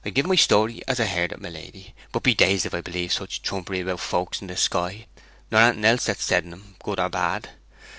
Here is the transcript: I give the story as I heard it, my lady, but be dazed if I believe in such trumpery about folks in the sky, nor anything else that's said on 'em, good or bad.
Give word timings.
I 0.03 0.09
give 0.09 0.27
the 0.27 0.35
story 0.35 0.81
as 0.87 0.99
I 0.99 1.05
heard 1.05 1.31
it, 1.31 1.39
my 1.39 1.49
lady, 1.49 1.93
but 2.11 2.23
be 2.23 2.33
dazed 2.33 2.65
if 2.65 2.73
I 2.73 2.81
believe 2.81 3.11
in 3.11 3.11
such 3.15 3.43
trumpery 3.43 3.81
about 3.81 3.99
folks 3.99 4.41
in 4.41 4.47
the 4.47 4.57
sky, 4.57 5.05
nor 5.51 5.61
anything 5.61 5.85
else 5.85 6.05
that's 6.05 6.23
said 6.23 6.43
on 6.43 6.53
'em, 6.53 6.75
good 6.83 6.99
or 6.99 7.07
bad. 7.09 7.51